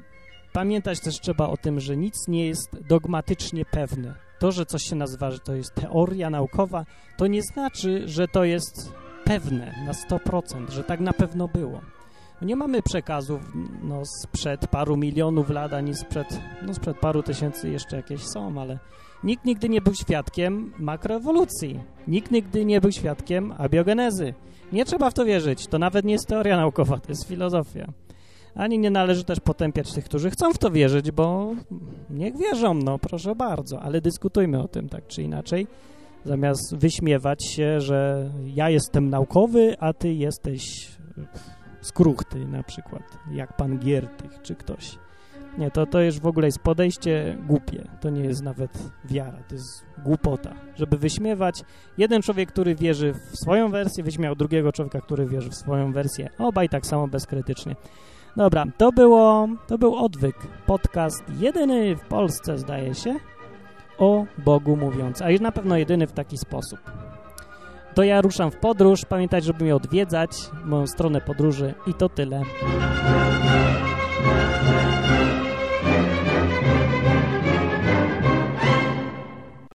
pamiętać 0.53 0.99
też 0.99 1.19
trzeba 1.19 1.49
o 1.49 1.57
tym, 1.57 1.79
że 1.79 1.97
nic 1.97 2.27
nie 2.27 2.47
jest 2.47 2.69
dogmatycznie 2.87 3.65
pewne. 3.65 4.13
To, 4.39 4.51
że 4.51 4.65
coś 4.65 4.83
się 4.83 4.95
nazywa, 4.95 5.31
że 5.31 5.39
to 5.39 5.55
jest 5.55 5.75
teoria 5.75 6.29
naukowa, 6.29 6.85
to 7.17 7.27
nie 7.27 7.41
znaczy, 7.41 8.07
że 8.07 8.27
to 8.27 8.43
jest 8.43 8.93
pewne 9.23 9.73
na 9.85 9.91
100%, 9.91 10.69
że 10.69 10.83
tak 10.83 10.99
na 10.99 11.13
pewno 11.13 11.47
było. 11.47 11.81
Nie 12.41 12.55
mamy 12.55 12.81
przekazów 12.81 13.41
no, 13.83 14.01
sprzed 14.05 14.67
paru 14.67 14.97
milionów 14.97 15.49
lat, 15.49 15.73
ani 15.73 15.95
sprzed, 15.95 16.41
no, 16.61 16.73
sprzed 16.73 16.97
paru 16.97 17.23
tysięcy 17.23 17.69
jeszcze 17.69 17.95
jakieś 17.95 18.21
są, 18.23 18.61
ale 18.61 18.79
nikt 19.23 19.45
nigdy 19.45 19.69
nie 19.69 19.81
był 19.81 19.93
świadkiem 19.93 20.73
makroewolucji. 20.79 21.79
Nikt 22.07 22.31
nigdy 22.31 22.65
nie 22.65 22.81
był 22.81 22.91
świadkiem 22.91 23.53
abiogenezy. 23.57 24.33
Nie 24.71 24.85
trzeba 24.85 25.09
w 25.09 25.13
to 25.13 25.25
wierzyć. 25.25 25.67
To 25.67 25.79
nawet 25.79 26.05
nie 26.05 26.13
jest 26.13 26.27
teoria 26.27 26.57
naukowa, 26.57 26.99
to 26.99 27.09
jest 27.09 27.27
filozofia. 27.27 27.87
Ani 28.55 28.79
nie 28.79 28.91
należy 28.91 29.23
też 29.23 29.39
potępiać 29.39 29.93
tych, 29.93 30.05
którzy 30.05 30.31
chcą 30.31 30.53
w 30.53 30.57
to 30.57 30.71
wierzyć, 30.71 31.11
bo 31.11 31.51
niech 32.09 32.37
wierzą, 32.37 32.73
no 32.73 32.99
proszę 32.99 33.35
bardzo, 33.35 33.81
ale 33.81 34.01
dyskutujmy 34.01 34.59
o 34.59 34.67
tym 34.67 34.89
tak 34.89 35.07
czy 35.07 35.23
inaczej, 35.23 35.67
zamiast 36.25 36.75
wyśmiewać 36.75 37.45
się, 37.45 37.81
że 37.81 38.29
ja 38.45 38.69
jestem 38.69 39.09
naukowy, 39.09 39.75
a 39.79 39.93
ty 39.93 40.13
jesteś 40.13 40.91
skruchty 41.81 42.45
na 42.45 42.63
przykład, 42.63 43.03
jak 43.31 43.57
pan 43.57 43.79
Giertych 43.79 44.41
czy 44.41 44.55
ktoś. 44.55 44.97
Nie, 45.57 45.71
to, 45.71 45.85
to 45.85 46.01
już 46.01 46.19
w 46.19 46.25
ogóle 46.25 46.47
jest 46.47 46.59
podejście 46.59 47.37
głupie. 47.47 47.87
To 48.01 48.09
nie 48.09 48.23
jest 48.23 48.43
nawet 48.43 48.91
wiara, 49.05 49.43
to 49.47 49.55
jest 49.55 49.85
głupota. 50.03 50.53
Żeby 50.75 50.97
wyśmiewać 50.97 51.63
jeden 51.97 52.21
człowiek, 52.21 52.51
który 52.51 52.75
wierzy 52.75 53.13
w 53.13 53.37
swoją 53.41 53.71
wersję, 53.71 54.03
wyśmiał 54.03 54.35
drugiego 54.35 54.71
człowieka, 54.71 55.01
który 55.01 55.25
wierzy 55.25 55.49
w 55.49 55.55
swoją 55.55 55.91
wersję. 55.91 56.29
Obaj 56.37 56.69
tak 56.69 56.85
samo 56.85 57.07
bezkrytycznie. 57.07 57.75
Dobra, 58.35 58.65
to 58.77 58.91
było, 58.91 59.47
to 59.67 59.77
był 59.77 59.95
Odwyk, 59.95 60.35
podcast 60.65 61.23
jedyny 61.39 61.95
w 61.95 62.01
Polsce, 62.01 62.57
zdaje 62.57 62.95
się, 62.95 63.15
o 63.97 64.25
Bogu 64.37 64.77
mówiąc, 64.77 65.21
a 65.21 65.29
już 65.29 65.41
na 65.41 65.51
pewno 65.51 65.77
jedyny 65.77 66.07
w 66.07 66.11
taki 66.11 66.37
sposób. 66.37 66.79
To 67.95 68.03
ja 68.03 68.21
ruszam 68.21 68.51
w 68.51 68.55
podróż, 68.55 69.05
pamiętajcie, 69.05 69.47
żeby 69.47 69.63
mnie 69.63 69.75
odwiedzać, 69.75 70.31
moją 70.65 70.87
stronę 70.87 71.21
podróży 71.21 71.73
i 71.87 71.93
to 71.93 72.09
tyle. 72.09 72.41